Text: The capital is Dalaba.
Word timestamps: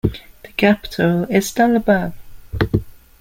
The 0.41 0.51
capital 0.57 1.25
is 1.25 1.51
Dalaba. 1.53 2.13